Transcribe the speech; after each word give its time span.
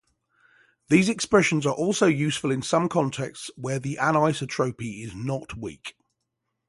These 0.89 1.09
expressions 1.09 1.63
are 1.67 1.75
also 1.75 2.07
useful 2.07 2.49
in 2.49 2.63
some 2.63 2.89
contexts 2.89 3.51
where 3.55 3.77
the 3.77 3.99
anisotropy 4.01 5.05
is 5.05 5.13
not 5.13 5.55
weak. 5.55 5.95